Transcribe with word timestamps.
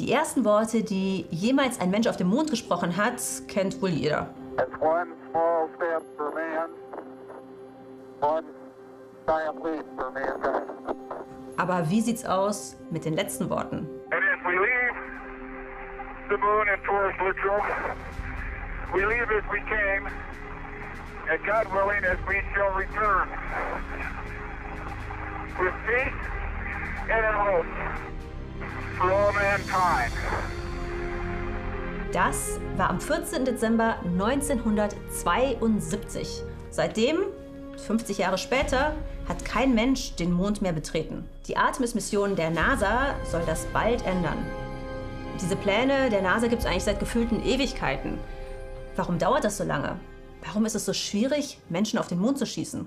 Die 0.00 0.10
ersten 0.10 0.46
Worte, 0.46 0.82
die 0.82 1.26
jemals 1.28 1.78
ein 1.78 1.90
Mensch 1.90 2.06
auf 2.06 2.16
dem 2.16 2.28
Mond 2.28 2.48
gesprochen 2.48 2.96
hat, 2.96 3.20
kennt 3.48 3.82
wohl 3.82 3.90
jeder. 3.90 4.34
Man. 4.80 5.08
Aber 11.58 11.90
wie 11.90 12.00
sieht's 12.00 12.24
aus 12.24 12.78
mit 12.90 13.04
den 13.04 13.12
letzten 13.12 13.50
Worten? 13.50 13.86
Willing, 21.72 22.04
as 22.04 22.18
we 22.26 22.42
shall 22.54 22.72
return. 22.72 23.28
With 25.60 25.74
peace 25.86 26.14
and 27.10 27.24
in 27.24 27.34
hope. 27.34 28.19
Das 32.12 32.58
war 32.76 32.90
am 32.90 33.00
14. 33.00 33.46
Dezember 33.46 33.96
1972. 34.04 36.42
Seitdem, 36.70 37.20
50 37.86 38.18
Jahre 38.18 38.36
später, 38.36 38.94
hat 39.26 39.42
kein 39.46 39.74
Mensch 39.74 40.16
den 40.16 40.32
Mond 40.32 40.60
mehr 40.60 40.74
betreten. 40.74 41.24
Die 41.46 41.56
Artemis-Mission 41.56 42.36
der 42.36 42.50
NASA 42.50 43.14
soll 43.24 43.40
das 43.46 43.64
bald 43.72 44.04
ändern. 44.04 44.36
Diese 45.40 45.56
Pläne 45.56 46.10
der 46.10 46.20
NASA 46.20 46.48
gibt 46.48 46.60
es 46.60 46.66
eigentlich 46.66 46.84
seit 46.84 47.00
gefühlten 47.00 47.42
Ewigkeiten. 47.42 48.18
Warum 48.96 49.18
dauert 49.18 49.44
das 49.44 49.56
so 49.56 49.64
lange? 49.64 49.98
Warum 50.44 50.66
ist 50.66 50.74
es 50.74 50.84
so 50.84 50.92
schwierig, 50.92 51.56
Menschen 51.70 51.98
auf 51.98 52.08
den 52.08 52.18
Mond 52.18 52.36
zu 52.36 52.44
schießen? 52.44 52.86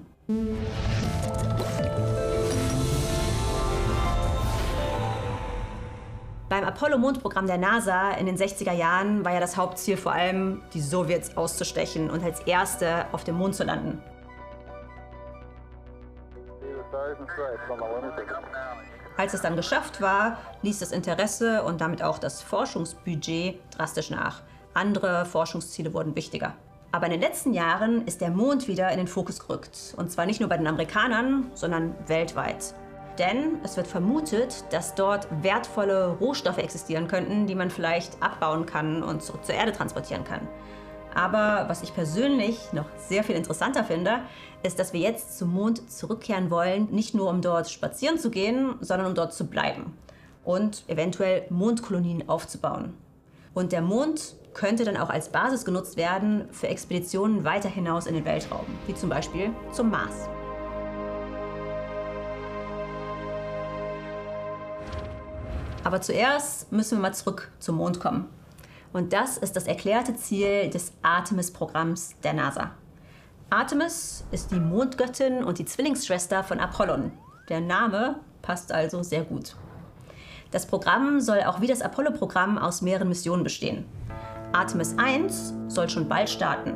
Beim 6.63 6.71
Apollo-Mondprogramm 6.71 7.45
der 7.45 7.57
NASA 7.57 8.11
in 8.11 8.25
den 8.25 8.37
60er 8.37 8.71
Jahren 8.71 9.25
war 9.25 9.33
ja 9.33 9.41
das 9.41 9.57
Hauptziel 9.57 9.97
vor 9.97 10.13
allem, 10.13 10.61
die 10.73 10.79
Sowjets 10.79 11.35
auszustechen 11.35 12.09
und 12.09 12.23
als 12.23 12.39
Erste 12.39 13.05
auf 13.11 13.25
dem 13.25 13.35
Mond 13.35 13.53
zu 13.53 13.65
landen. 13.65 14.01
Als 19.17 19.33
es 19.33 19.41
dann 19.41 19.57
geschafft 19.57 19.99
war, 19.99 20.37
ließ 20.61 20.79
das 20.79 20.93
Interesse 20.93 21.63
und 21.63 21.81
damit 21.81 22.01
auch 22.01 22.17
das 22.17 22.41
Forschungsbudget 22.41 23.59
drastisch 23.75 24.09
nach. 24.09 24.41
Andere 24.73 25.25
Forschungsziele 25.25 25.93
wurden 25.93 26.15
wichtiger. 26.15 26.53
Aber 26.93 27.07
in 27.07 27.11
den 27.11 27.21
letzten 27.21 27.51
Jahren 27.51 28.07
ist 28.07 28.21
der 28.21 28.29
Mond 28.29 28.69
wieder 28.69 28.89
in 28.89 28.99
den 28.99 29.07
Fokus 29.07 29.45
gerückt. 29.45 29.95
Und 29.97 30.13
zwar 30.13 30.25
nicht 30.25 30.39
nur 30.39 30.47
bei 30.47 30.55
den 30.55 30.67
Amerikanern, 30.67 31.51
sondern 31.55 31.93
weltweit. 32.07 32.73
Denn 33.19 33.59
es 33.63 33.77
wird 33.77 33.87
vermutet, 33.87 34.63
dass 34.71 34.95
dort 34.95 35.27
wertvolle 35.43 36.17
Rohstoffe 36.19 36.57
existieren 36.57 37.07
könnten, 37.07 37.45
die 37.45 37.55
man 37.55 37.69
vielleicht 37.69 38.21
abbauen 38.21 38.65
kann 38.65 39.03
und 39.03 39.21
zurück 39.21 39.45
zur 39.45 39.55
Erde 39.55 39.71
transportieren 39.71 40.23
kann. 40.23 40.47
Aber 41.13 41.65
was 41.67 41.83
ich 41.83 41.93
persönlich 41.93 42.73
noch 42.73 42.87
sehr 42.97 43.23
viel 43.23 43.35
interessanter 43.35 43.83
finde, 43.83 44.21
ist, 44.63 44.79
dass 44.79 44.93
wir 44.93 44.99
jetzt 44.99 45.37
zum 45.37 45.53
Mond 45.53 45.91
zurückkehren 45.91 46.49
wollen, 46.49 46.87
nicht 46.91 47.13
nur 47.13 47.29
um 47.29 47.41
dort 47.41 47.69
spazieren 47.69 48.17
zu 48.17 48.31
gehen, 48.31 48.75
sondern 48.81 49.07
um 49.07 49.15
dort 49.15 49.33
zu 49.33 49.45
bleiben 49.45 49.95
und 50.43 50.83
eventuell 50.87 51.45
Mondkolonien 51.49 52.27
aufzubauen. 52.27 52.93
Und 53.53 53.71
der 53.71 53.81
Mond 53.81 54.35
könnte 54.53 54.83
dann 54.85 54.97
auch 54.97 55.09
als 55.09 55.29
Basis 55.29 55.65
genutzt 55.65 55.97
werden 55.97 56.47
für 56.51 56.67
Expeditionen 56.67 57.43
weiter 57.43 57.69
hinaus 57.69 58.07
in 58.07 58.15
den 58.15 58.25
Weltraum, 58.25 58.65
wie 58.87 58.95
zum 58.95 59.09
Beispiel 59.09 59.51
zum 59.71 59.89
Mars. 59.89 60.27
Aber 65.83 66.01
zuerst 66.01 66.71
müssen 66.71 66.97
wir 66.97 67.01
mal 67.01 67.13
zurück 67.13 67.51
zum 67.59 67.77
Mond 67.77 67.99
kommen. 67.99 68.29
Und 68.93 69.11
das 69.11 69.37
ist 69.37 69.55
das 69.55 69.65
erklärte 69.65 70.15
Ziel 70.15 70.69
des 70.69 70.93
Artemis-Programms 71.01 72.15
der 72.23 72.33
NASA. 72.33 72.71
Artemis 73.49 74.23
ist 74.31 74.51
die 74.51 74.59
Mondgöttin 74.59 75.43
und 75.43 75.59
die 75.59 75.65
Zwillingsschwester 75.65 76.43
von 76.43 76.59
Apollon. 76.59 77.11
Der 77.49 77.59
Name 77.59 78.19
passt 78.41 78.71
also 78.71 79.03
sehr 79.03 79.23
gut. 79.23 79.55
Das 80.51 80.67
Programm 80.67 81.19
soll 81.19 81.43
auch 81.43 81.59
wie 81.61 81.67
das 81.67 81.81
Apollo-Programm 81.81 82.57
aus 82.57 82.81
mehreren 82.81 83.09
Missionen 83.09 83.43
bestehen. 83.43 83.85
Artemis 84.53 84.95
1 84.97 85.53
soll 85.67 85.89
schon 85.89 86.07
bald 86.07 86.29
starten. 86.29 86.75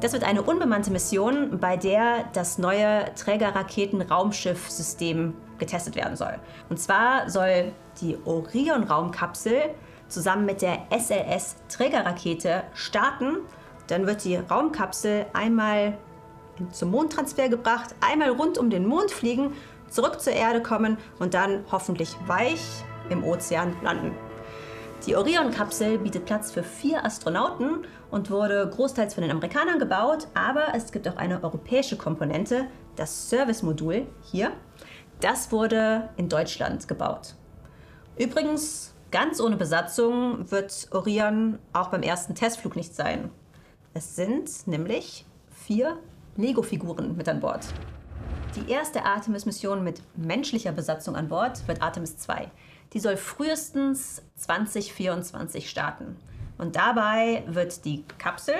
Das 0.00 0.12
wird 0.12 0.24
eine 0.24 0.42
unbemannte 0.42 0.92
Mission, 0.92 1.58
bei 1.58 1.76
der 1.76 2.24
das 2.32 2.58
neue 2.58 3.04
Trägerraketen-Raumschiff-System 3.16 5.34
getestet 5.60 5.94
werden 5.94 6.16
soll. 6.16 6.34
Und 6.68 6.78
zwar 6.80 7.30
soll 7.30 7.72
die 8.00 8.18
Orion-Raumkapsel 8.24 9.70
zusammen 10.08 10.44
mit 10.44 10.62
der 10.62 10.86
SLS-Trägerrakete 10.90 12.64
starten. 12.74 13.36
Dann 13.86 14.06
wird 14.06 14.24
die 14.24 14.36
Raumkapsel 14.36 15.26
einmal 15.32 15.96
zum 16.72 16.90
Mondtransfer 16.90 17.48
gebracht, 17.48 17.94
einmal 18.00 18.30
rund 18.30 18.58
um 18.58 18.70
den 18.70 18.86
Mond 18.86 19.10
fliegen, 19.10 19.54
zurück 19.88 20.20
zur 20.20 20.32
Erde 20.32 20.62
kommen 20.62 20.98
und 21.18 21.34
dann 21.34 21.64
hoffentlich 21.70 22.16
weich 22.26 22.60
im 23.08 23.24
Ozean 23.24 23.76
landen. 23.82 24.14
Die 25.06 25.16
Orion-Kapsel 25.16 25.98
bietet 25.98 26.26
Platz 26.26 26.52
für 26.52 26.62
vier 26.62 27.04
Astronauten 27.06 27.86
und 28.10 28.30
wurde 28.30 28.68
großteils 28.68 29.14
von 29.14 29.22
den 29.22 29.30
Amerikanern 29.30 29.78
gebaut, 29.78 30.28
aber 30.34 30.74
es 30.74 30.92
gibt 30.92 31.08
auch 31.08 31.16
eine 31.16 31.42
europäische 31.42 31.96
Komponente, 31.96 32.66
das 32.96 33.30
Service-Modul 33.30 34.06
hier. 34.20 34.52
Das 35.20 35.52
wurde 35.52 36.08
in 36.16 36.30
Deutschland 36.30 36.88
gebaut. 36.88 37.34
Übrigens, 38.16 38.94
ganz 39.10 39.38
ohne 39.38 39.56
Besatzung 39.56 40.50
wird 40.50 40.88
Orion 40.92 41.58
auch 41.74 41.88
beim 41.88 42.02
ersten 42.02 42.34
Testflug 42.34 42.74
nicht 42.74 42.94
sein. 42.94 43.30
Es 43.92 44.16
sind 44.16 44.66
nämlich 44.66 45.26
vier 45.50 45.98
Lego-Figuren 46.36 47.16
mit 47.16 47.28
an 47.28 47.40
Bord. 47.40 47.66
Die 48.56 48.70
erste 48.70 49.04
Artemis-Mission 49.04 49.84
mit 49.84 50.00
menschlicher 50.16 50.72
Besatzung 50.72 51.16
an 51.16 51.28
Bord 51.28 51.68
wird 51.68 51.82
Artemis 51.82 52.16
2. 52.16 52.50
Die 52.94 53.00
soll 53.00 53.18
frühestens 53.18 54.22
2024 54.36 55.68
starten. 55.68 56.16
Und 56.56 56.76
dabei 56.76 57.44
wird 57.46 57.84
die 57.84 58.04
Kapsel 58.16 58.54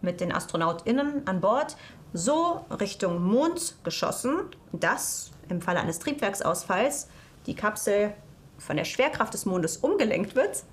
mit 0.00 0.20
den 0.20 0.32
AstronautInnen 0.32 1.26
an 1.26 1.40
Bord 1.40 1.76
so 2.12 2.64
Richtung 2.80 3.22
Mond 3.22 3.76
geschossen, 3.84 4.46
dass 4.72 5.30
im 5.48 5.60
Falle 5.60 5.80
eines 5.80 5.98
Triebwerksausfalls 5.98 7.08
die 7.46 7.54
Kapsel 7.54 8.12
von 8.58 8.76
der 8.76 8.84
Schwerkraft 8.84 9.34
des 9.34 9.46
Mondes 9.46 9.78
umgelenkt 9.78 10.34
wird 10.34 10.64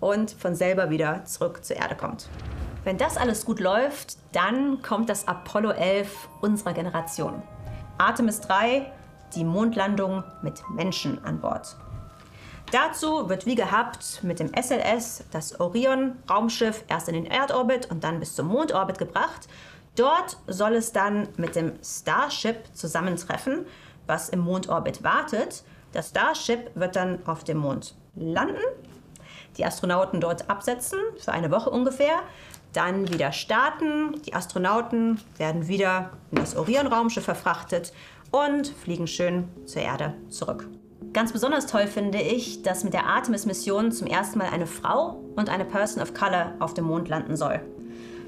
und 0.00 0.32
von 0.32 0.54
selber 0.54 0.90
wieder 0.90 1.24
zurück 1.24 1.64
zur 1.64 1.76
Erde 1.76 1.96
kommt. 1.96 2.28
Wenn 2.84 2.98
das 2.98 3.16
alles 3.16 3.44
gut 3.44 3.60
läuft, 3.60 4.16
dann 4.32 4.82
kommt 4.82 5.08
das 5.08 5.28
Apollo 5.28 5.70
11 5.70 6.28
unserer 6.40 6.72
Generation. 6.72 7.42
Artemis 7.98 8.40
3, 8.40 8.90
die 9.34 9.44
Mondlandung 9.44 10.24
mit 10.42 10.62
Menschen 10.70 11.24
an 11.24 11.40
Bord. 11.40 11.76
Dazu 12.72 13.28
wird 13.28 13.46
wie 13.46 13.54
gehabt 13.54 14.20
mit 14.22 14.40
dem 14.40 14.50
SLS 14.54 15.24
das 15.30 15.60
Orion-Raumschiff 15.60 16.84
erst 16.88 17.08
in 17.08 17.14
den 17.14 17.26
Erdorbit 17.26 17.90
und 17.90 18.02
dann 18.02 18.18
bis 18.18 18.34
zum 18.34 18.48
Mondorbit 18.48 18.98
gebracht. 18.98 19.46
Dort 19.94 20.38
soll 20.46 20.74
es 20.74 20.90
dann 20.90 21.28
mit 21.36 21.54
dem 21.54 21.72
Starship 21.84 22.56
zusammentreffen, 22.72 23.66
was 24.06 24.28
im 24.28 24.40
Mondorbit 24.40 25.02
wartet. 25.02 25.62
Das 25.92 26.10
Starship 26.10 26.70
wird 26.74 26.96
dann 26.96 27.18
auf 27.26 27.44
dem 27.44 27.58
Mond 27.58 27.94
landen, 28.14 28.62
die 29.56 29.64
Astronauten 29.64 30.20
dort 30.20 30.48
absetzen, 30.48 30.98
für 31.18 31.32
eine 31.32 31.50
Woche 31.50 31.70
ungefähr, 31.70 32.20
dann 32.72 33.12
wieder 33.12 33.32
starten. 33.32 34.22
Die 34.22 34.34
Astronauten 34.34 35.20
werden 35.36 35.68
wieder 35.68 36.10
in 36.30 36.38
das 36.38 36.56
Orion-Raumschiff 36.56 37.24
verfrachtet 37.24 37.92
und 38.30 38.68
fliegen 38.68 39.06
schön 39.06 39.48
zur 39.66 39.82
Erde 39.82 40.14
zurück. 40.30 40.68
Ganz 41.12 41.32
besonders 41.32 41.66
toll 41.66 41.86
finde 41.86 42.22
ich, 42.22 42.62
dass 42.62 42.84
mit 42.84 42.94
der 42.94 43.06
Artemis-Mission 43.06 43.92
zum 43.92 44.06
ersten 44.06 44.38
Mal 44.38 44.48
eine 44.48 44.66
Frau 44.66 45.22
und 45.36 45.50
eine 45.50 45.66
Person 45.66 46.02
of 46.02 46.14
Color 46.14 46.54
auf 46.58 46.72
dem 46.72 46.86
Mond 46.86 47.08
landen 47.08 47.36
soll. 47.36 47.60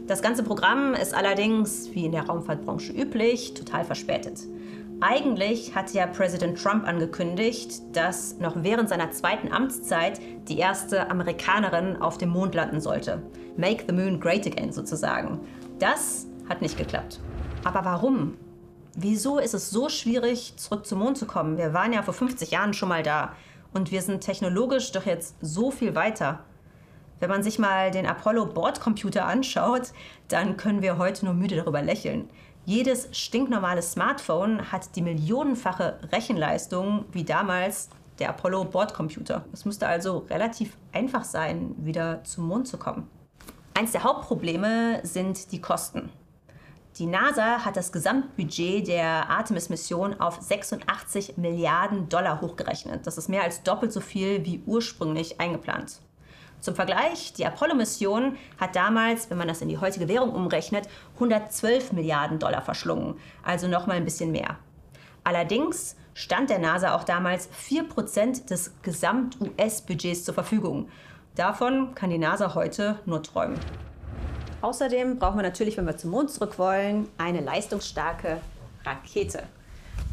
Das 0.06 0.20
ganze 0.20 0.42
Programm 0.42 0.92
ist 0.92 1.14
allerdings, 1.14 1.90
wie 1.94 2.04
in 2.04 2.12
der 2.12 2.26
Raumfahrtbranche 2.26 2.92
üblich, 2.92 3.54
total 3.54 3.84
verspätet. 3.84 4.40
Eigentlich 5.06 5.74
hatte 5.74 5.98
ja 5.98 6.06
Präsident 6.06 6.58
Trump 6.58 6.88
angekündigt, 6.88 7.82
dass 7.92 8.38
noch 8.38 8.54
während 8.56 8.88
seiner 8.88 9.10
zweiten 9.10 9.52
Amtszeit 9.52 10.18
die 10.48 10.56
erste 10.56 11.10
Amerikanerin 11.10 12.00
auf 12.00 12.16
dem 12.16 12.30
Mond 12.30 12.54
landen 12.54 12.80
sollte. 12.80 13.22
Make 13.58 13.84
the 13.86 13.92
Moon 13.92 14.18
Great 14.18 14.46
Again 14.46 14.72
sozusagen. 14.72 15.40
Das 15.78 16.26
hat 16.48 16.62
nicht 16.62 16.78
geklappt. 16.78 17.20
Aber 17.64 17.84
warum? 17.84 18.38
Wieso 18.96 19.38
ist 19.38 19.52
es 19.52 19.68
so 19.68 19.90
schwierig, 19.90 20.54
zurück 20.56 20.86
zum 20.86 21.00
Mond 21.00 21.18
zu 21.18 21.26
kommen? 21.26 21.58
Wir 21.58 21.74
waren 21.74 21.92
ja 21.92 22.02
vor 22.02 22.14
50 22.14 22.50
Jahren 22.50 22.72
schon 22.72 22.88
mal 22.88 23.02
da 23.02 23.34
und 23.74 23.92
wir 23.92 24.00
sind 24.00 24.22
technologisch 24.22 24.90
doch 24.92 25.04
jetzt 25.04 25.36
so 25.42 25.70
viel 25.70 25.94
weiter. 25.94 26.44
Wenn 27.20 27.28
man 27.28 27.42
sich 27.42 27.58
mal 27.58 27.90
den 27.90 28.06
Apollo-Bordcomputer 28.06 29.26
anschaut, 29.26 29.92
dann 30.28 30.56
können 30.56 30.80
wir 30.80 30.96
heute 30.96 31.26
nur 31.26 31.34
müde 31.34 31.56
darüber 31.56 31.82
lächeln. 31.82 32.30
Jedes 32.66 33.08
stinknormale 33.12 33.82
Smartphone 33.82 34.72
hat 34.72 34.96
die 34.96 35.02
millionenfache 35.02 35.98
Rechenleistung 36.12 37.04
wie 37.12 37.24
damals 37.24 37.90
der 38.18 38.30
Apollo-Bordcomputer. 38.30 39.44
Es 39.52 39.66
müsste 39.66 39.86
also 39.86 40.24
relativ 40.30 40.76
einfach 40.92 41.24
sein, 41.24 41.74
wieder 41.76 42.24
zum 42.24 42.46
Mond 42.46 42.66
zu 42.66 42.78
kommen. 42.78 43.06
Eins 43.74 43.92
der 43.92 44.04
Hauptprobleme 44.04 45.00
sind 45.02 45.52
die 45.52 45.60
Kosten. 45.60 46.08
Die 46.98 47.06
NASA 47.06 47.64
hat 47.64 47.76
das 47.76 47.92
Gesamtbudget 47.92 48.86
der 48.86 49.28
Artemis-Mission 49.28 50.20
auf 50.20 50.40
86 50.40 51.36
Milliarden 51.36 52.08
Dollar 52.08 52.40
hochgerechnet. 52.40 53.06
Das 53.06 53.18
ist 53.18 53.28
mehr 53.28 53.42
als 53.42 53.62
doppelt 53.62 53.92
so 53.92 54.00
viel 54.00 54.44
wie 54.46 54.62
ursprünglich 54.64 55.40
eingeplant. 55.40 56.00
Zum 56.64 56.74
Vergleich, 56.74 57.34
die 57.34 57.44
Apollo-Mission 57.44 58.38
hat 58.58 58.74
damals, 58.74 59.28
wenn 59.28 59.36
man 59.36 59.48
das 59.48 59.60
in 59.60 59.68
die 59.68 59.76
heutige 59.76 60.08
Währung 60.08 60.30
umrechnet, 60.30 60.88
112 61.16 61.92
Milliarden 61.92 62.38
Dollar 62.38 62.62
verschlungen, 62.62 63.16
also 63.42 63.68
nochmal 63.68 63.98
ein 63.98 64.06
bisschen 64.06 64.32
mehr. 64.32 64.56
Allerdings 65.24 65.94
stand 66.14 66.48
der 66.48 66.60
NASA 66.60 66.94
auch 66.94 67.04
damals 67.04 67.50
4% 67.68 68.46
des 68.48 68.72
Gesamt-US-Budgets 68.80 70.24
zur 70.24 70.32
Verfügung. 70.32 70.88
Davon 71.34 71.94
kann 71.94 72.08
die 72.08 72.16
NASA 72.16 72.54
heute 72.54 72.98
nur 73.04 73.22
träumen. 73.22 73.60
Außerdem 74.62 75.18
brauchen 75.18 75.36
wir 75.36 75.42
natürlich, 75.42 75.76
wenn 75.76 75.84
wir 75.84 75.98
zum 75.98 76.12
Mond 76.12 76.30
zurück 76.30 76.58
wollen, 76.58 77.10
eine 77.18 77.42
leistungsstarke 77.42 78.40
Rakete. 78.86 79.42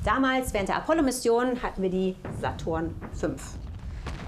Damals 0.03 0.53
während 0.53 0.67
der 0.67 0.75
Apollo-Mission 0.75 1.63
hatten 1.63 1.81
wir 1.81 1.89
die 1.89 2.17
Saturn 2.41 2.93
V. 3.13 3.35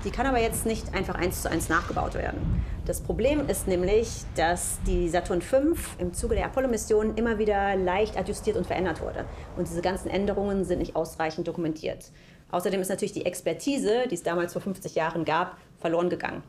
Die 0.04 0.12
kann 0.12 0.26
aber 0.26 0.40
jetzt 0.40 0.66
nicht 0.66 0.94
einfach 0.94 1.16
eins 1.16 1.42
zu 1.42 1.50
eins 1.50 1.70
nachgebaut 1.70 2.14
werden. 2.16 2.64
Das 2.86 3.00
Problem 3.00 3.48
ist 3.48 3.68
nämlich, 3.70 4.10
dass 4.36 4.80
die 4.86 5.08
Saturn 5.08 5.42
V 5.42 5.76
im 5.98 6.14
Zuge 6.14 6.36
der 6.36 6.46
Apollo-Mission 6.46 7.16
immer 7.16 7.38
wieder 7.38 7.78
leicht 7.78 8.18
adjustiert 8.18 8.58
und 8.58 8.68
verändert 8.68 9.02
wurde. 9.02 9.24
Und 9.56 9.70
diese 9.70 9.82
ganzen 9.82 10.10
Änderungen 10.10 10.66
sind 10.66 10.80
nicht 10.80 10.98
ausreichend 10.98 11.48
dokumentiert. 11.48 12.12
Außerdem 12.52 12.82
ist 12.82 12.90
natürlich 12.90 13.14
die 13.14 13.26
Expertise, 13.26 14.04
die 14.10 14.16
es 14.16 14.24
damals 14.24 14.52
vor 14.52 14.62
50 14.62 14.94
Jahren 14.96 15.24
gab, 15.24 15.58
verloren 15.80 16.10
gegangen. 16.10 16.44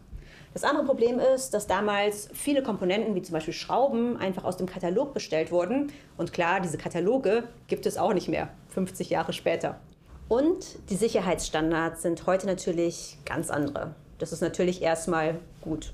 Das 0.52 0.64
andere 0.64 0.84
Problem 0.84 1.20
ist, 1.20 1.54
dass 1.54 1.68
damals 1.68 2.28
viele 2.32 2.62
Komponenten, 2.62 3.14
wie 3.14 3.22
zum 3.22 3.34
Beispiel 3.34 3.54
Schrauben, 3.54 4.16
einfach 4.16 4.44
aus 4.44 4.56
dem 4.56 4.66
Katalog 4.66 5.14
bestellt 5.14 5.52
wurden. 5.52 5.92
Und 6.16 6.32
klar, 6.32 6.60
diese 6.60 6.78
Kataloge 6.78 7.44
gibt 7.68 7.86
es 7.86 7.96
auch 7.96 8.12
nicht 8.12 8.28
mehr, 8.28 8.48
50 8.70 9.10
Jahre 9.10 9.32
später. 9.32 9.80
Und 10.28 10.90
die 10.90 10.96
Sicherheitsstandards 10.96 12.02
sind 12.02 12.26
heute 12.26 12.46
natürlich 12.46 13.18
ganz 13.24 13.50
andere. 13.50 13.94
Das 14.18 14.32
ist 14.32 14.40
natürlich 14.40 14.80
erstmal 14.80 15.38
gut. 15.60 15.92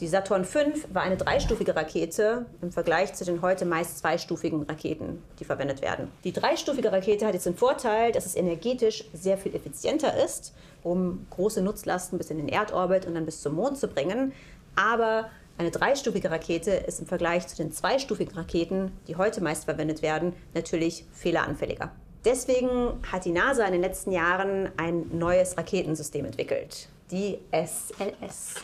Die 0.00 0.08
Saturn 0.08 0.44
V 0.44 0.60
war 0.92 1.02
eine 1.02 1.16
dreistufige 1.16 1.74
Rakete 1.74 2.44
im 2.60 2.70
Vergleich 2.70 3.14
zu 3.14 3.24
den 3.24 3.40
heute 3.40 3.64
meist 3.64 3.98
zweistufigen 3.98 4.64
Raketen, 4.64 5.22
die 5.40 5.44
verwendet 5.46 5.80
werden. 5.80 6.12
Die 6.22 6.34
dreistufige 6.34 6.92
Rakete 6.92 7.24
hat 7.26 7.32
jetzt 7.32 7.46
den 7.46 7.56
Vorteil, 7.56 8.12
dass 8.12 8.26
es 8.26 8.36
energetisch 8.36 9.04
sehr 9.14 9.38
viel 9.38 9.54
effizienter 9.54 10.22
ist, 10.22 10.52
um 10.82 11.26
große 11.30 11.62
Nutzlasten 11.62 12.18
bis 12.18 12.28
in 12.28 12.36
den 12.36 12.50
Erdorbit 12.50 13.06
und 13.06 13.14
dann 13.14 13.24
bis 13.24 13.40
zum 13.40 13.54
Mond 13.54 13.78
zu 13.78 13.88
bringen. 13.88 14.32
Aber 14.74 15.30
eine 15.56 15.70
dreistufige 15.70 16.30
Rakete 16.30 16.72
ist 16.72 17.00
im 17.00 17.06
Vergleich 17.06 17.46
zu 17.46 17.56
den 17.56 17.72
zweistufigen 17.72 18.34
Raketen, 18.36 18.92
die 19.08 19.16
heute 19.16 19.42
meist 19.42 19.64
verwendet 19.64 20.02
werden, 20.02 20.34
natürlich 20.52 21.06
fehleranfälliger. 21.14 21.90
Deswegen 22.26 23.00
hat 23.12 23.24
die 23.24 23.30
NASA 23.30 23.64
in 23.66 23.72
den 23.72 23.82
letzten 23.82 24.10
Jahren 24.10 24.68
ein 24.76 25.16
neues 25.16 25.56
Raketensystem 25.56 26.24
entwickelt, 26.24 26.88
die 27.12 27.38
SLS 27.52 28.56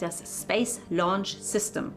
das 0.00 0.42
Space 0.42 0.80
Launch 0.90 1.36
System. 1.40 1.92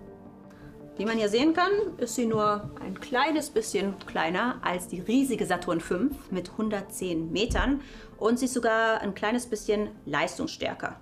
Wie 0.95 1.05
man 1.05 1.17
hier 1.17 1.29
sehen 1.29 1.53
kann, 1.53 1.71
ist 1.97 2.13
sie 2.13 2.27
nur 2.27 2.69
ein 2.79 2.99
kleines 2.99 3.49
bisschen 3.49 3.95
kleiner 4.05 4.59
als 4.61 4.87
die 4.87 4.99
riesige 4.99 5.47
Saturn 5.47 5.81
V 5.81 5.95
mit 6.29 6.51
110 6.51 7.31
Metern 7.31 7.81
und 8.19 8.37
sie 8.37 8.45
ist 8.45 8.53
sogar 8.53 9.01
ein 9.01 9.15
kleines 9.15 9.47
bisschen 9.47 9.89
leistungsstärker. 10.05 10.99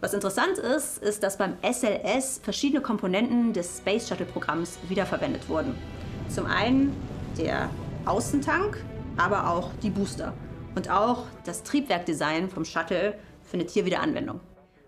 Was 0.00 0.14
interessant 0.14 0.58
ist, 0.58 0.98
ist, 0.98 1.24
dass 1.24 1.36
beim 1.36 1.56
SLS 1.62 2.40
verschiedene 2.44 2.80
Komponenten 2.80 3.52
des 3.52 3.78
Space 3.78 4.08
Shuttle 4.08 4.26
Programms 4.26 4.78
wiederverwendet 4.88 5.48
wurden. 5.48 5.74
Zum 6.28 6.46
einen 6.46 6.94
der 7.36 7.70
Außentank, 8.06 8.84
aber 9.16 9.50
auch 9.50 9.70
die 9.82 9.90
Booster. 9.90 10.34
Und 10.74 10.90
auch 10.90 11.24
das 11.44 11.62
Triebwerkdesign 11.62 12.50
vom 12.50 12.64
Shuttle 12.64 13.18
findet 13.42 13.70
hier 13.70 13.86
wieder 13.86 14.00
Anwendung. 14.00 14.40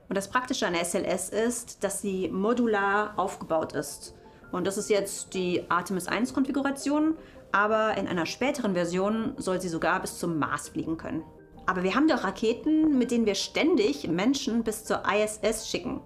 Und 0.08 0.16
das 0.16 0.28
Praktische 0.28 0.66
an 0.66 0.74
der 0.74 0.84
SLS 0.84 1.30
ist, 1.30 1.82
dass 1.82 2.00
sie 2.00 2.28
modular 2.28 3.14
aufgebaut 3.16 3.72
ist. 3.72 4.14
Und 4.52 4.66
das 4.66 4.76
ist 4.76 4.90
jetzt 4.90 5.34
die 5.34 5.64
Artemis 5.68 6.06
1 6.06 6.34
Konfiguration, 6.34 7.16
aber 7.52 7.96
in 7.96 8.06
einer 8.06 8.26
späteren 8.26 8.74
Version 8.74 9.34
soll 9.36 9.60
sie 9.60 9.68
sogar 9.68 10.00
bis 10.00 10.18
zum 10.18 10.38
Mars 10.38 10.68
fliegen 10.68 10.96
können. 10.96 11.22
Aber 11.64 11.82
wir 11.82 11.94
haben 11.94 12.06
doch 12.06 12.22
Raketen, 12.22 12.96
mit 12.98 13.10
denen 13.10 13.26
wir 13.26 13.34
ständig 13.34 14.06
Menschen 14.08 14.62
bis 14.62 14.84
zur 14.84 15.02
ISS 15.06 15.68
schicken. 15.68 16.00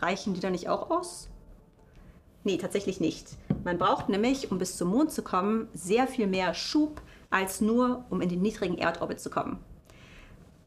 Reichen 0.00 0.34
die 0.34 0.40
da 0.40 0.50
nicht 0.50 0.68
auch 0.68 0.90
aus? 0.90 1.28
Nee, 2.42 2.56
tatsächlich 2.56 2.98
nicht. 2.98 3.28
Man 3.64 3.78
braucht 3.78 4.08
nämlich, 4.08 4.50
um 4.50 4.58
bis 4.58 4.76
zum 4.76 4.88
Mond 4.88 5.12
zu 5.12 5.22
kommen, 5.22 5.68
sehr 5.74 6.06
viel 6.06 6.26
mehr 6.26 6.54
Schub, 6.54 7.02
als 7.30 7.60
nur 7.60 8.04
um 8.10 8.20
in 8.20 8.28
den 8.28 8.42
niedrigen 8.42 8.78
Erdorbit 8.78 9.20
zu 9.20 9.30
kommen. 9.30 9.58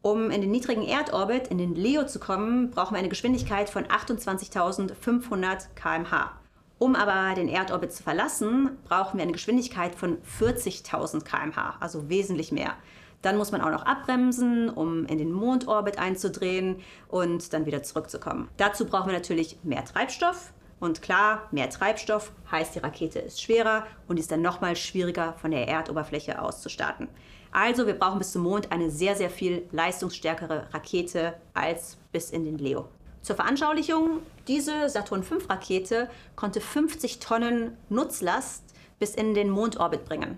Um 0.02 0.30
in 0.30 0.40
den 0.40 0.50
niedrigen 0.50 0.82
Erdorbit, 0.82 1.48
in 1.48 1.58
den 1.58 1.74
LEO 1.74 2.06
zu 2.06 2.18
kommen, 2.20 2.70
brauchen 2.70 2.94
wir 2.94 2.98
eine 2.98 3.08
Geschwindigkeit 3.08 3.70
von 3.70 3.84
28.500 3.84 5.68
km/h. 5.74 6.32
Um 6.78 6.94
aber 6.94 7.34
den 7.34 7.48
Erdorbit 7.48 7.92
zu 7.92 8.02
verlassen, 8.02 8.76
brauchen 8.84 9.16
wir 9.18 9.22
eine 9.22 9.32
Geschwindigkeit 9.32 9.94
von 9.94 10.18
40.000 10.38 11.24
km/h, 11.24 11.76
also 11.80 12.08
wesentlich 12.08 12.52
mehr. 12.52 12.74
Dann 13.22 13.38
muss 13.38 13.52
man 13.52 13.62
auch 13.62 13.70
noch 13.70 13.86
abbremsen, 13.86 14.68
um 14.68 15.06
in 15.06 15.16
den 15.16 15.32
Mondorbit 15.32 15.98
einzudrehen 15.98 16.76
und 17.08 17.54
dann 17.54 17.64
wieder 17.64 17.82
zurückzukommen. 17.82 18.50
Dazu 18.58 18.84
brauchen 18.84 19.06
wir 19.06 19.14
natürlich 19.14 19.56
mehr 19.62 19.84
Treibstoff. 19.86 20.52
Und 20.84 21.00
klar, 21.00 21.48
mehr 21.50 21.70
Treibstoff 21.70 22.30
heißt, 22.50 22.74
die 22.74 22.80
Rakete 22.80 23.18
ist 23.18 23.40
schwerer 23.40 23.86
und 24.06 24.20
ist 24.20 24.30
dann 24.30 24.42
nochmal 24.42 24.76
schwieriger 24.76 25.32
von 25.40 25.50
der 25.50 25.66
Erdoberfläche 25.66 26.42
aus 26.42 26.60
zu 26.60 26.68
starten. 26.68 27.08
Also 27.52 27.86
wir 27.86 27.94
brauchen 27.94 28.18
bis 28.18 28.32
zum 28.32 28.42
Mond 28.42 28.70
eine 28.70 28.90
sehr, 28.90 29.16
sehr 29.16 29.30
viel 29.30 29.66
leistungsstärkere 29.72 30.66
Rakete 30.74 31.40
als 31.54 31.96
bis 32.12 32.28
in 32.28 32.44
den 32.44 32.58
Leo. 32.58 32.86
Zur 33.22 33.36
Veranschaulichung, 33.36 34.18
diese 34.46 34.90
Saturn 34.90 35.22
V 35.22 35.36
Rakete 35.48 36.10
konnte 36.36 36.60
50 36.60 37.18
Tonnen 37.18 37.78
Nutzlast 37.88 38.64
bis 38.98 39.14
in 39.14 39.32
den 39.32 39.48
Mondorbit 39.48 40.04
bringen. 40.04 40.36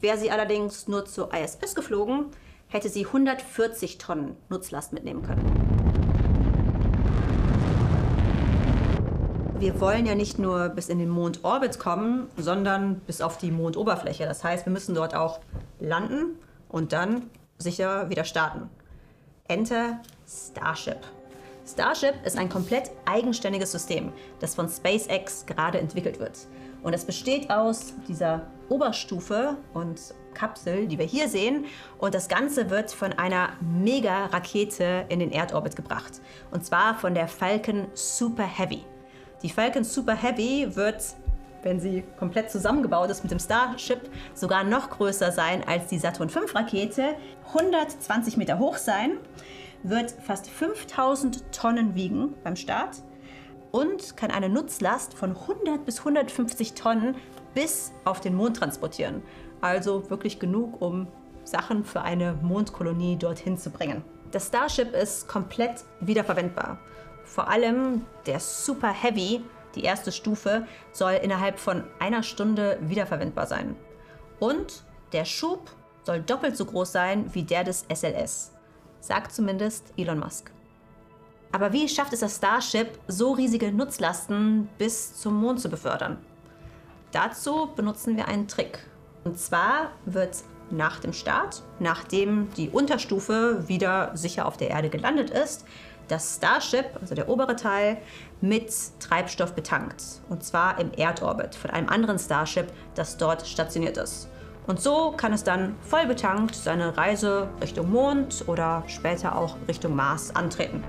Wäre 0.00 0.16
sie 0.16 0.30
allerdings 0.30 0.88
nur 0.88 1.04
zur 1.04 1.34
ISS 1.34 1.74
geflogen, 1.74 2.28
hätte 2.68 2.88
sie 2.88 3.04
140 3.04 3.98
Tonnen 3.98 4.38
Nutzlast 4.48 4.94
mitnehmen 4.94 5.22
können. 5.22 5.59
Wir 9.60 9.78
wollen 9.78 10.06
ja 10.06 10.14
nicht 10.14 10.38
nur 10.38 10.70
bis 10.70 10.88
in 10.88 10.98
den 10.98 11.10
Mondorbit 11.10 11.78
kommen, 11.78 12.28
sondern 12.38 13.00
bis 13.00 13.20
auf 13.20 13.36
die 13.36 13.50
Mondoberfläche. 13.50 14.24
Das 14.24 14.42
heißt, 14.42 14.64
wir 14.64 14.72
müssen 14.72 14.94
dort 14.94 15.14
auch 15.14 15.40
landen 15.78 16.38
und 16.70 16.94
dann 16.94 17.28
sicher 17.58 18.08
wieder 18.08 18.24
starten. 18.24 18.70
Enter 19.48 20.00
Starship. 20.26 21.00
Starship 21.66 22.14
ist 22.24 22.38
ein 22.38 22.48
komplett 22.48 22.90
eigenständiges 23.04 23.70
System, 23.70 24.12
das 24.38 24.54
von 24.54 24.66
SpaceX 24.66 25.44
gerade 25.44 25.78
entwickelt 25.78 26.18
wird. 26.18 26.38
Und 26.82 26.94
es 26.94 27.04
besteht 27.04 27.50
aus 27.50 27.92
dieser 28.08 28.46
Oberstufe 28.70 29.58
und 29.74 30.00
Kapsel, 30.32 30.86
die 30.86 30.98
wir 30.98 31.04
hier 31.04 31.28
sehen. 31.28 31.66
Und 31.98 32.14
das 32.14 32.28
Ganze 32.28 32.70
wird 32.70 32.92
von 32.92 33.12
einer 33.12 33.50
Mega-Rakete 33.60 35.04
in 35.10 35.18
den 35.18 35.32
Erdorbit 35.32 35.76
gebracht. 35.76 36.22
Und 36.50 36.64
zwar 36.64 36.94
von 36.94 37.14
der 37.14 37.28
Falcon 37.28 37.88
Super 37.92 38.44
Heavy. 38.44 38.86
Die 39.42 39.48
Falcon 39.48 39.84
Super 39.84 40.14
Heavy 40.14 40.76
wird, 40.76 41.02
wenn 41.62 41.80
sie 41.80 42.04
komplett 42.18 42.50
zusammengebaut 42.50 43.08
ist 43.10 43.22
mit 43.22 43.30
dem 43.30 43.38
Starship, 43.38 44.10
sogar 44.34 44.64
noch 44.64 44.90
größer 44.90 45.32
sein 45.32 45.64
als 45.66 45.86
die 45.86 45.98
Saturn 45.98 46.28
V 46.28 46.40
Rakete, 46.54 47.14
120 47.48 48.36
Meter 48.36 48.58
hoch 48.58 48.76
sein, 48.76 49.12
wird 49.82 50.10
fast 50.10 50.50
5000 50.50 51.52
Tonnen 51.52 51.94
wiegen 51.94 52.34
beim 52.44 52.54
Start 52.54 52.98
und 53.70 54.14
kann 54.18 54.30
eine 54.30 54.50
Nutzlast 54.50 55.14
von 55.14 55.30
100 55.30 55.86
bis 55.86 56.00
150 56.00 56.74
Tonnen 56.74 57.14
bis 57.54 57.92
auf 58.04 58.20
den 58.20 58.34
Mond 58.34 58.58
transportieren. 58.58 59.22
Also 59.62 60.10
wirklich 60.10 60.38
genug, 60.38 60.82
um 60.82 61.08
Sachen 61.44 61.84
für 61.84 62.02
eine 62.02 62.34
Mondkolonie 62.42 63.16
dorthin 63.16 63.56
zu 63.56 63.70
bringen. 63.70 64.04
Das 64.32 64.48
Starship 64.48 64.94
ist 64.94 65.28
komplett 65.28 65.84
wiederverwendbar. 66.00 66.78
Vor 67.30 67.46
allem 67.46 68.04
der 68.26 68.40
Super 68.40 68.92
Heavy, 68.92 69.44
die 69.76 69.84
erste 69.84 70.10
Stufe, 70.10 70.66
soll 70.90 71.12
innerhalb 71.12 71.60
von 71.60 71.84
einer 72.00 72.24
Stunde 72.24 72.76
wiederverwendbar 72.80 73.46
sein. 73.46 73.76
Und 74.40 74.82
der 75.12 75.24
Schub 75.24 75.70
soll 76.02 76.22
doppelt 76.22 76.56
so 76.56 76.64
groß 76.64 76.90
sein 76.90 77.32
wie 77.32 77.44
der 77.44 77.62
des 77.62 77.86
SLS, 77.88 78.50
sagt 78.98 79.32
zumindest 79.32 79.92
Elon 79.96 80.18
Musk. 80.18 80.50
Aber 81.52 81.72
wie 81.72 81.88
schafft 81.88 82.12
es 82.12 82.20
das 82.20 82.36
Starship, 82.36 82.98
so 83.06 83.30
riesige 83.30 83.70
Nutzlasten 83.70 84.68
bis 84.76 85.14
zum 85.14 85.40
Mond 85.40 85.60
zu 85.60 85.68
befördern? 85.68 86.18
Dazu 87.12 87.68
benutzen 87.76 88.16
wir 88.16 88.26
einen 88.26 88.48
Trick. 88.48 88.80
Und 89.22 89.38
zwar 89.38 89.92
wird 90.04 90.42
nach 90.70 90.98
dem 90.98 91.12
Start, 91.12 91.62
nachdem 91.78 92.52
die 92.54 92.70
Unterstufe 92.70 93.68
wieder 93.68 94.10
sicher 94.16 94.46
auf 94.46 94.56
der 94.56 94.70
Erde 94.70 94.90
gelandet 94.90 95.30
ist, 95.30 95.64
das 96.10 96.36
Starship, 96.36 96.86
also 97.00 97.14
der 97.14 97.28
obere 97.28 97.56
Teil, 97.56 97.98
mit 98.40 98.72
Treibstoff 98.98 99.54
betankt. 99.54 100.02
Und 100.28 100.42
zwar 100.42 100.78
im 100.80 100.92
Erdorbit 100.92 101.54
von 101.54 101.70
einem 101.70 101.88
anderen 101.88 102.18
Starship, 102.18 102.66
das 102.94 103.16
dort 103.16 103.46
stationiert 103.46 103.96
ist. 103.96 104.28
Und 104.66 104.80
so 104.80 105.12
kann 105.12 105.32
es 105.32 105.42
dann 105.42 105.76
voll 105.82 106.06
betankt 106.06 106.54
seine 106.54 106.96
Reise 106.96 107.48
Richtung 107.60 107.90
Mond 107.90 108.44
oder 108.46 108.84
später 108.86 109.36
auch 109.36 109.56
Richtung 109.68 109.96
Mars 109.96 110.34
antreten. 110.34 110.84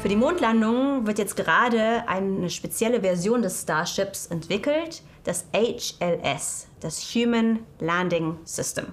Für 0.00 0.08
die 0.08 0.16
Mondlandung 0.16 1.06
wird 1.06 1.18
jetzt 1.18 1.36
gerade 1.36 2.08
eine 2.08 2.48
spezielle 2.48 3.02
Version 3.02 3.42
des 3.42 3.60
Starships 3.62 4.26
entwickelt, 4.26 5.02
das 5.24 5.44
HLS, 5.52 6.68
das 6.80 7.00
Human 7.14 7.60
Landing 7.78 8.38
System. 8.44 8.86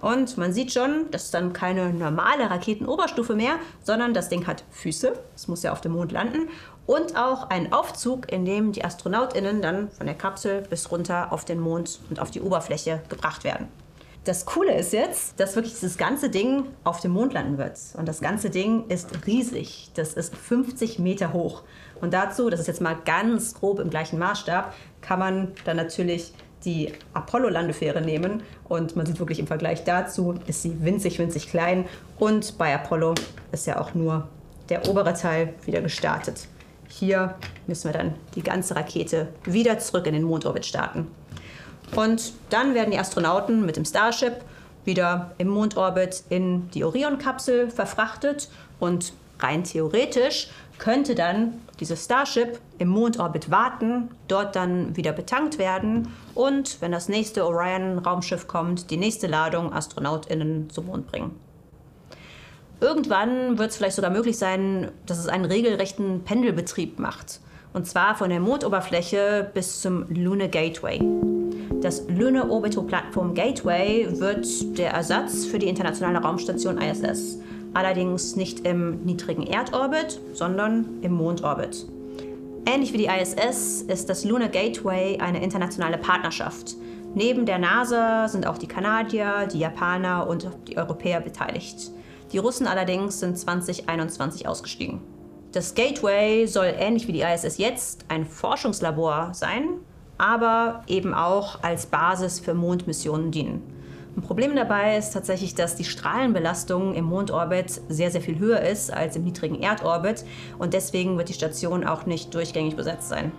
Und 0.00 0.38
man 0.38 0.52
sieht 0.52 0.72
schon, 0.72 1.06
das 1.10 1.24
ist 1.24 1.34
dann 1.34 1.52
keine 1.52 1.92
normale 1.92 2.50
Raketenoberstufe 2.50 3.34
mehr, 3.34 3.56
sondern 3.82 4.14
das 4.14 4.28
Ding 4.28 4.46
hat 4.46 4.64
Füße, 4.70 5.12
es 5.34 5.48
muss 5.48 5.62
ja 5.62 5.72
auf 5.72 5.80
dem 5.80 5.92
Mond 5.92 6.12
landen, 6.12 6.48
und 6.86 7.16
auch 7.16 7.50
einen 7.50 7.72
Aufzug, 7.72 8.32
in 8.32 8.44
dem 8.44 8.72
die 8.72 8.84
AstronautInnen 8.84 9.62
dann 9.62 9.90
von 9.90 10.06
der 10.06 10.16
Kapsel 10.16 10.62
bis 10.62 10.90
runter 10.90 11.32
auf 11.32 11.44
den 11.44 11.60
Mond 11.60 12.00
und 12.08 12.18
auf 12.18 12.30
die 12.30 12.40
Oberfläche 12.40 13.02
gebracht 13.08 13.44
werden. 13.44 13.68
Das 14.24 14.44
Coole 14.44 14.74
ist 14.76 14.92
jetzt, 14.92 15.40
dass 15.40 15.56
wirklich 15.56 15.72
dieses 15.72 15.96
ganze 15.96 16.28
Ding 16.28 16.66
auf 16.84 17.00
dem 17.00 17.12
Mond 17.12 17.32
landen 17.32 17.56
wird. 17.56 17.78
Und 17.94 18.06
das 18.06 18.20
ganze 18.20 18.50
Ding 18.50 18.86
ist 18.88 19.26
riesig. 19.26 19.90
Das 19.94 20.12
ist 20.12 20.36
50 20.36 20.98
Meter 20.98 21.32
hoch. 21.32 21.62
Und 22.02 22.12
dazu, 22.12 22.50
das 22.50 22.60
ist 22.60 22.66
jetzt 22.66 22.82
mal 22.82 22.98
ganz 23.04 23.54
grob 23.54 23.78
im 23.78 23.88
gleichen 23.88 24.18
Maßstab, 24.18 24.74
kann 25.00 25.18
man 25.18 25.52
dann 25.64 25.78
natürlich 25.78 26.34
die 26.64 26.92
Apollo-Landefähre 27.14 28.00
nehmen. 28.00 28.42
Und 28.68 28.96
man 28.96 29.06
sieht 29.06 29.18
wirklich 29.18 29.38
im 29.38 29.46
Vergleich 29.46 29.84
dazu, 29.84 30.34
ist 30.46 30.62
sie 30.62 30.84
winzig, 30.84 31.18
winzig 31.18 31.48
klein. 31.48 31.86
Und 32.18 32.58
bei 32.58 32.74
Apollo 32.74 33.14
ist 33.52 33.66
ja 33.66 33.80
auch 33.80 33.94
nur 33.94 34.28
der 34.68 34.88
obere 34.88 35.14
Teil 35.14 35.54
wieder 35.64 35.80
gestartet. 35.80 36.46
Hier 36.88 37.34
müssen 37.66 37.92
wir 37.92 37.98
dann 37.98 38.14
die 38.34 38.42
ganze 38.42 38.76
Rakete 38.76 39.28
wieder 39.44 39.78
zurück 39.78 40.06
in 40.06 40.14
den 40.14 40.22
Mondorbit 40.22 40.66
starten. 40.66 41.06
Und 41.94 42.32
dann 42.50 42.74
werden 42.74 42.90
die 42.90 42.98
Astronauten 42.98 43.64
mit 43.64 43.76
dem 43.76 43.84
Starship 43.84 44.36
wieder 44.84 45.32
im 45.38 45.48
Mondorbit 45.48 46.24
in 46.28 46.70
die 46.70 46.84
Orion-Kapsel 46.84 47.70
verfrachtet 47.70 48.48
und 48.78 49.12
rein 49.42 49.64
theoretisch 49.64 50.48
könnte 50.78 51.14
dann 51.14 51.60
dieses 51.78 52.04
Starship 52.04 52.58
im 52.78 52.88
Mondorbit 52.88 53.50
warten, 53.50 54.08
dort 54.28 54.56
dann 54.56 54.96
wieder 54.96 55.12
betankt 55.12 55.58
werden 55.58 56.08
und, 56.34 56.80
wenn 56.80 56.90
das 56.90 57.08
nächste 57.08 57.46
Orion-Raumschiff 57.46 58.48
kommt, 58.48 58.90
die 58.90 58.96
nächste 58.96 59.26
Ladung 59.26 59.72
AstronautInnen 59.72 60.70
zum 60.70 60.86
Mond 60.86 61.06
bringen. 61.06 61.38
Irgendwann 62.80 63.58
wird 63.58 63.70
es 63.70 63.76
vielleicht 63.76 63.96
sogar 63.96 64.10
möglich 64.10 64.38
sein, 64.38 64.90
dass 65.04 65.18
es 65.18 65.28
einen 65.28 65.44
regelrechten 65.44 66.24
Pendelbetrieb 66.24 66.98
macht. 66.98 67.40
Und 67.74 67.86
zwar 67.86 68.16
von 68.16 68.30
der 68.30 68.40
Mondoberfläche 68.40 69.50
bis 69.52 69.82
zum 69.82 70.06
Lunar 70.08 70.48
Gateway. 70.48 70.98
Das 71.82 72.08
Lunar 72.08 72.50
Orbital 72.50 72.84
Platform 72.84 73.34
Gateway 73.34 74.08
wird 74.18 74.46
der 74.78 74.92
Ersatz 74.92 75.44
für 75.44 75.58
die 75.58 75.68
internationale 75.68 76.18
Raumstation 76.18 76.78
ISS. 76.78 77.38
Allerdings 77.72 78.36
nicht 78.36 78.66
im 78.66 79.04
niedrigen 79.04 79.46
Erdorbit, 79.46 80.20
sondern 80.34 80.98
im 81.02 81.12
Mondorbit. 81.12 81.86
Ähnlich 82.66 82.92
wie 82.92 82.98
die 82.98 83.06
ISS 83.06 83.82
ist 83.82 84.08
das 84.08 84.24
Lunar 84.24 84.48
Gateway 84.48 85.18
eine 85.18 85.42
internationale 85.42 85.98
Partnerschaft. 85.98 86.76
Neben 87.14 87.46
der 87.46 87.58
NASA 87.58 88.28
sind 88.28 88.46
auch 88.46 88.58
die 88.58 88.68
Kanadier, 88.68 89.48
die 89.52 89.58
Japaner 89.58 90.28
und 90.28 90.48
die 90.68 90.76
Europäer 90.76 91.20
beteiligt. 91.20 91.90
Die 92.32 92.38
Russen 92.38 92.66
allerdings 92.66 93.18
sind 93.18 93.36
2021 93.36 94.46
ausgestiegen. 94.46 95.00
Das 95.52 95.74
Gateway 95.74 96.46
soll 96.46 96.72
ähnlich 96.78 97.08
wie 97.08 97.12
die 97.12 97.22
ISS 97.22 97.58
jetzt 97.58 98.04
ein 98.08 98.24
Forschungslabor 98.24 99.30
sein, 99.32 99.80
aber 100.16 100.84
eben 100.86 101.12
auch 101.12 101.62
als 101.62 101.86
Basis 101.86 102.38
für 102.38 102.54
Mondmissionen 102.54 103.32
dienen. 103.32 103.62
Ein 104.16 104.22
Problem 104.22 104.56
dabei 104.56 104.96
ist 104.96 105.12
tatsächlich, 105.12 105.54
dass 105.54 105.76
die 105.76 105.84
Strahlenbelastung 105.84 106.94
im 106.94 107.04
Mondorbit 107.04 107.80
sehr, 107.88 108.10
sehr 108.10 108.20
viel 108.20 108.38
höher 108.38 108.60
ist 108.60 108.92
als 108.92 109.14
im 109.14 109.22
niedrigen 109.22 109.62
Erdorbit 109.62 110.24
und 110.58 110.74
deswegen 110.74 111.16
wird 111.16 111.28
die 111.28 111.34
Station 111.34 111.86
auch 111.86 112.06
nicht 112.06 112.34
durchgängig 112.34 112.74
besetzt 112.76 113.08
sein. 113.08 113.30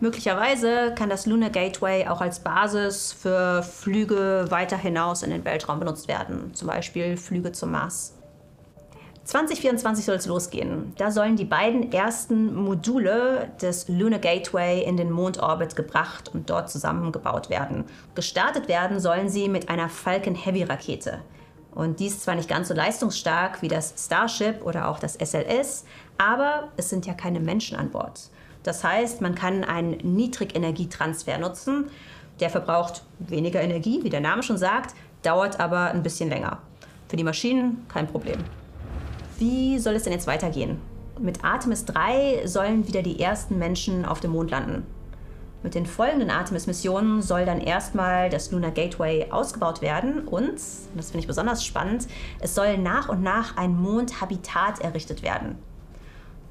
Möglicherweise 0.00 0.92
kann 0.94 1.08
das 1.08 1.24
Lunar 1.24 1.50
Gateway 1.50 2.06
auch 2.08 2.20
als 2.20 2.40
Basis 2.40 3.12
für 3.12 3.62
Flüge 3.62 4.46
weiter 4.50 4.76
hinaus 4.76 5.22
in 5.22 5.30
den 5.30 5.44
Weltraum 5.44 5.78
benutzt 5.78 6.08
werden, 6.08 6.52
zum 6.52 6.68
Beispiel 6.68 7.16
Flüge 7.16 7.52
zum 7.52 7.70
Mars. 7.70 8.14
2024 9.24 10.04
soll 10.04 10.16
es 10.16 10.26
losgehen. 10.26 10.92
Da 10.98 11.10
sollen 11.10 11.36
die 11.36 11.46
beiden 11.46 11.92
ersten 11.92 12.54
Module 12.54 13.48
des 13.60 13.88
Lunar 13.88 14.18
Gateway 14.18 14.82
in 14.82 14.98
den 14.98 15.10
Mondorbit 15.10 15.76
gebracht 15.76 16.30
und 16.34 16.50
dort 16.50 16.70
zusammengebaut 16.70 17.48
werden. 17.48 17.84
Gestartet 18.14 18.68
werden 18.68 19.00
sollen 19.00 19.30
sie 19.30 19.48
mit 19.48 19.70
einer 19.70 19.88
Falcon 19.88 20.34
Heavy 20.34 20.64
Rakete. 20.64 21.20
Und 21.74 22.00
die 22.00 22.06
ist 22.06 22.22
zwar 22.22 22.34
nicht 22.34 22.48
ganz 22.48 22.68
so 22.68 22.74
leistungsstark 22.74 23.62
wie 23.62 23.68
das 23.68 23.94
Starship 23.98 24.62
oder 24.64 24.88
auch 24.88 24.98
das 24.98 25.14
SLS, 25.14 25.84
aber 26.18 26.68
es 26.76 26.90
sind 26.90 27.06
ja 27.06 27.14
keine 27.14 27.40
Menschen 27.40 27.76
an 27.78 27.90
Bord. 27.90 28.30
Das 28.62 28.84
heißt, 28.84 29.20
man 29.20 29.34
kann 29.34 29.64
einen 29.64 29.96
Niedrigenergietransfer 30.02 31.38
nutzen. 31.38 31.90
Der 32.40 32.50
verbraucht 32.50 33.04
weniger 33.18 33.60
Energie, 33.60 34.00
wie 34.02 34.10
der 34.10 34.20
Name 34.20 34.42
schon 34.42 34.58
sagt, 34.58 34.94
dauert 35.22 35.58
aber 35.60 35.90
ein 35.90 36.02
bisschen 36.02 36.28
länger. 36.28 36.58
Für 37.08 37.16
die 37.16 37.24
Maschinen 37.24 37.86
kein 37.88 38.06
Problem. 38.06 38.38
Wie 39.36 39.80
soll 39.80 39.94
es 39.94 40.04
denn 40.04 40.12
jetzt 40.12 40.28
weitergehen? 40.28 40.80
Mit 41.18 41.44
Artemis 41.44 41.84
3 41.86 42.46
sollen 42.46 42.86
wieder 42.86 43.02
die 43.02 43.18
ersten 43.18 43.58
Menschen 43.58 44.04
auf 44.04 44.20
dem 44.20 44.30
Mond 44.30 44.52
landen. 44.52 44.86
Mit 45.64 45.74
den 45.74 45.86
folgenden 45.86 46.30
Artemis-Missionen 46.30 47.20
soll 47.20 47.44
dann 47.44 47.60
erstmal 47.60 48.30
das 48.30 48.52
Lunar 48.52 48.70
Gateway 48.70 49.32
ausgebaut 49.32 49.82
werden 49.82 50.28
und, 50.28 50.54
das 50.54 51.06
finde 51.06 51.18
ich 51.18 51.26
besonders 51.26 51.64
spannend, 51.64 52.06
es 52.40 52.54
soll 52.54 52.78
nach 52.78 53.08
und 53.08 53.22
nach 53.22 53.56
ein 53.56 53.74
Mondhabitat 53.74 54.80
errichtet 54.80 55.22
werden. 55.22 55.58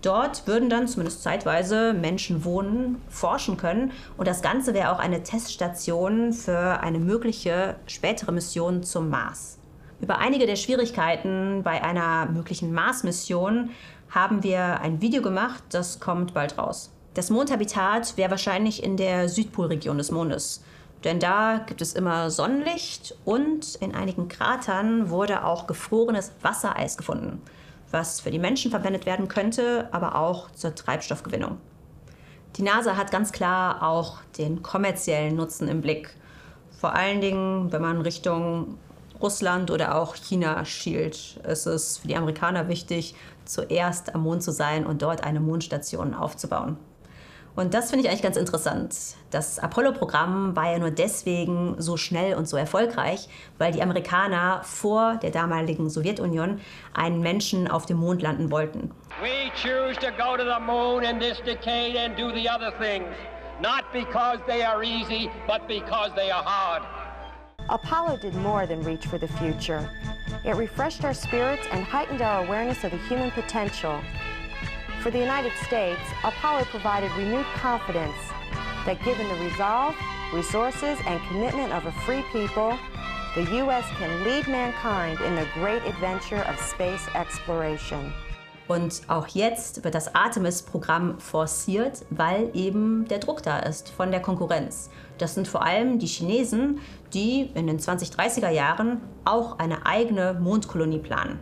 Dort 0.02 0.46
würden 0.48 0.70
dann 0.70 0.90
zumindest 0.90 1.24
zeitweise 1.24 1.94
Menschen 1.94 2.44
wohnen, 2.44 3.02
forschen 3.08 3.56
können 3.56 3.92
und 4.18 4.28
das 4.28 4.42
Ganze 4.42 4.74
wäre 4.74 4.92
auch 4.92 5.00
eine 5.00 5.24
Teststation 5.24 6.34
für 6.34 6.82
eine 6.82 7.00
mögliche 7.00 7.76
spätere 7.86 8.34
Mission 8.34 8.84
zum 8.84 9.10
Mars. 9.10 9.60
Über 10.04 10.18
einige 10.18 10.46
der 10.46 10.58
Schwierigkeiten 10.58 11.62
bei 11.64 11.82
einer 11.82 12.26
möglichen 12.26 12.74
Mars-Mission 12.74 13.70
haben 14.10 14.44
wir 14.44 14.82
ein 14.82 15.00
Video 15.00 15.22
gemacht, 15.22 15.64
das 15.70 16.02
kommt 16.02 16.34
bald 16.34 16.58
raus. 16.58 16.92
Das 17.14 17.30
Mondhabitat 17.30 18.18
wäre 18.18 18.32
wahrscheinlich 18.32 18.84
in 18.84 18.98
der 18.98 19.30
Südpolregion 19.30 19.98
des 19.98 20.12
Mondes. 20.12 20.62
Denn 21.06 21.22
da 21.22 21.62
gibt 21.66 21.82
es 21.82 21.94
immer 21.94 22.30
Sonnenlicht 22.32 23.16
und 23.24 23.76
in 23.76 23.96
einigen 23.96 24.28
Kratern 24.28 25.10
wurde 25.10 25.46
auch 25.46 25.68
gefrorenes 25.68 26.34
Wassereis 26.42 26.98
gefunden, 26.98 27.42
was 27.90 28.20
für 28.20 28.30
die 28.30 28.40
Menschen 28.40 28.72
verwendet 28.72 29.06
werden 29.06 29.30
könnte, 29.30 29.88
aber 29.94 30.18
auch 30.18 30.52
zur 30.52 30.76
Treibstoffgewinnung. 30.76 31.60
Die 32.58 32.64
NASA 32.64 32.98
hat 32.98 33.10
ganz 33.10 33.32
klar 33.32 33.82
auch 33.82 34.18
den 34.38 34.64
kommerziellen 34.64 35.38
Nutzen 35.38 35.70
im 35.70 35.80
Blick. 35.80 36.14
Vor 36.78 36.94
allen 36.94 37.22
Dingen, 37.22 37.72
wenn 37.72 37.82
man 37.82 38.02
Richtung 38.02 38.78
Russland 39.24 39.72
oder 39.72 39.96
auch 39.96 40.16
China 40.16 40.66
schielt. 40.66 41.40
Es 41.44 41.66
ist 41.66 42.00
für 42.00 42.08
die 42.08 42.16
Amerikaner 42.16 42.68
wichtig, 42.68 43.16
zuerst 43.46 44.14
am 44.14 44.24
Mond 44.24 44.44
zu 44.44 44.52
sein 44.52 44.86
und 44.86 45.02
dort 45.02 45.24
eine 45.24 45.40
Mondstation 45.40 46.14
aufzubauen. 46.14 46.78
Und 47.56 47.76
das 47.76 47.92
finde 47.92 48.04
ich 48.04 48.10
eigentlich 48.10 48.24
ganz 48.24 48.36
interessant. 48.36 48.96
Das 49.30 49.60
Apollo-Programm 49.60 50.56
war 50.56 50.72
ja 50.72 50.80
nur 50.80 50.90
deswegen 50.90 51.76
so 51.78 51.98
schnell 51.98 52.36
und 52.36 52.48
so 52.50 52.58
erfolgreich, 52.58 53.30
weil 53.60 53.72
die 53.72 53.84
Amerikaner 53.84 54.62
vor 54.64 55.20
der 55.22 55.30
damaligen 55.30 55.88
Sowjetunion 55.88 56.60
einen 56.96 57.20
Menschen 57.22 57.70
auf 57.70 57.86
dem 57.86 57.98
Mond 57.98 58.24
landen 58.24 58.50
wollten. 58.50 58.90
We 59.22 59.52
choose 59.56 60.00
to 60.00 60.08
go 60.18 60.36
to 60.36 60.44
the 60.44 60.60
moon 60.60 61.04
in 61.04 61.20
this 61.20 61.38
decade 61.46 61.96
and 61.96 62.18
do 62.18 62.32
the 62.34 62.50
other 62.50 62.74
things, 62.80 63.06
not 63.62 63.84
because 63.94 64.40
they 64.48 64.64
are 64.64 64.84
easy, 64.84 65.30
but 65.46 65.68
because 65.68 66.12
they 66.16 66.32
are 66.32 66.44
hard. 66.44 66.82
Apollo 67.74 68.18
did 68.18 68.36
more 68.36 68.68
than 68.68 68.84
reach 68.84 69.08
for 69.08 69.18
the 69.18 69.28
future. 69.28 69.90
It 70.46 70.56
refreshed 70.56 71.04
our 71.04 71.14
spirits 71.14 71.66
and 71.72 71.84
heightened 71.84 72.22
our 72.22 72.46
awareness 72.46 72.84
of 72.84 72.92
the 72.92 73.00
human 73.00 73.32
potential. 73.32 74.00
For 75.02 75.10
the 75.10 75.18
United 75.18 75.54
States, 75.66 76.00
Apollo 76.24 76.66
provided 76.66 77.12
renewed 77.14 77.48
confidence 77.56 78.16
that 78.86 79.04
given 79.04 79.28
the 79.28 79.44
resolve, 79.44 79.96
resources, 80.32 81.00
and 81.08 81.20
commitment 81.30 81.74
of 81.74 81.88
a 81.88 81.92
free 82.06 82.24
people, 82.32 82.78
the 83.34 83.44
U.S. 83.56 83.86
can 83.98 84.24
lead 84.24 84.48
mankind 84.48 85.20
in 85.22 85.34
the 85.34 85.48
great 85.56 85.82
adventure 85.84 86.44
of 86.44 86.60
space 86.60 87.08
exploration. 87.16 88.14
Und 88.68 89.02
auch 89.08 89.28
jetzt 89.28 89.84
wird 89.84 89.94
das 89.94 90.16
Artemis-Programm 90.16 91.20
forciert, 91.20 92.06
weil 92.10 92.50
eben 92.54 93.06
der 93.10 93.20
Druck 93.20 93.44
da 93.44 93.60
ist 93.60 93.90
von 93.90 94.12
der 94.12 94.22
Konkurrenz. 94.22 94.90
Das 95.18 95.36
sind 95.36 95.48
vor 95.48 95.64
allem 95.64 96.00
die 96.00 96.08
Chinesen, 96.08 96.80
die 97.14 97.52
in 97.54 97.68
den 97.68 97.80
2030er 97.80 98.50
Jahren 98.50 99.02
auch 99.26 99.60
eine 99.60 99.86
eigene 99.86 100.34
Mondkolonie 100.36 101.00
planen. 101.00 101.40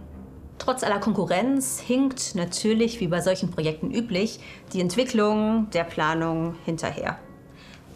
Trotz 0.58 0.84
aller 0.84 1.00
Konkurrenz 1.00 1.80
hinkt 1.80 2.36
natürlich, 2.36 3.00
wie 3.00 3.08
bei 3.08 3.22
solchen 3.22 3.50
Projekten 3.50 3.92
üblich, 3.92 4.40
die 4.74 4.82
Entwicklung 4.82 5.70
der 5.72 5.84
Planung 5.84 6.56
hinterher. 6.66 7.18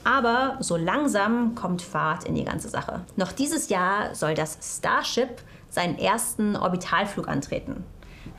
Aber 0.03 0.57
so 0.59 0.75
langsam 0.75 1.55
kommt 1.55 1.81
Fahrt 1.81 2.25
in 2.25 2.35
die 2.35 2.43
ganze 2.43 2.69
Sache. 2.69 3.01
Noch 3.15 3.31
dieses 3.31 3.69
Jahr 3.69 4.13
soll 4.13 4.35
das 4.35 4.57
Starship 4.61 5.41
seinen 5.69 5.97
ersten 5.97 6.55
Orbitalflug 6.55 7.27
antreten. 7.27 7.83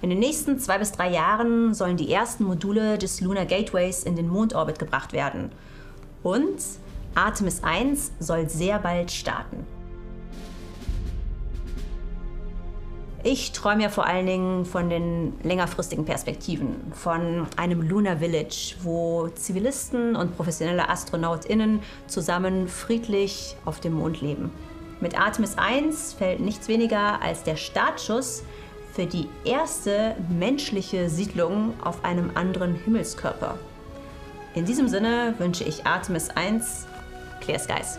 In 0.02 0.10
den 0.10 0.18
nächsten 0.18 0.58
zwei 0.58 0.78
bis 0.78 0.92
drei 0.92 1.10
Jahren 1.10 1.72
sollen 1.72 1.96
die 1.96 2.12
ersten 2.12 2.44
Module 2.44 2.98
des 2.98 3.20
Lunar 3.20 3.46
Gateways 3.46 4.04
in 4.04 4.14
den 4.14 4.28
Mondorbit 4.28 4.78
gebracht 4.78 5.12
werden. 5.12 5.50
Und 6.22 6.60
Artemis 7.14 7.62
1 7.62 8.12
soll 8.20 8.48
sehr 8.48 8.78
bald 8.78 9.10
starten. 9.10 9.64
Ich 13.22 13.50
träume 13.50 13.82
ja 13.82 13.88
vor 13.88 14.06
allen 14.06 14.26
Dingen 14.26 14.64
von 14.66 14.88
den 14.88 15.32
längerfristigen 15.42 16.04
Perspektiven, 16.04 16.92
von 16.92 17.48
einem 17.56 17.82
Lunar 17.82 18.18
Village, 18.18 18.76
wo 18.82 19.28
Zivilisten 19.34 20.14
und 20.14 20.36
professionelle 20.36 20.88
AstronautInnen 20.88 21.80
zusammen 22.06 22.68
friedlich 22.68 23.56
auf 23.64 23.80
dem 23.80 23.94
Mond 23.94 24.20
leben. 24.20 24.52
Mit 25.00 25.18
Artemis 25.18 25.58
1 25.58 26.12
fällt 26.12 26.38
nichts 26.38 26.68
weniger 26.68 27.20
als 27.20 27.42
der 27.42 27.56
Startschuss 27.56 28.44
für 28.96 29.04
die 29.04 29.28
erste 29.44 30.16
menschliche 30.30 31.10
Siedlung 31.10 31.74
auf 31.84 32.02
einem 32.02 32.30
anderen 32.34 32.74
Himmelskörper. 32.74 33.58
In 34.54 34.64
diesem 34.64 34.88
Sinne 34.88 35.34
wünsche 35.36 35.64
ich 35.64 35.84
Artemis 35.84 36.30
1 36.30 36.86
Clear 37.42 37.58
Skies. 37.58 37.98